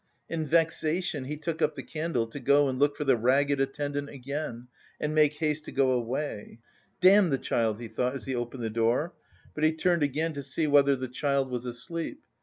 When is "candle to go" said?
1.83-2.67